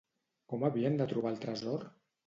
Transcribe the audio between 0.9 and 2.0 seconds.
de trobar el tresor?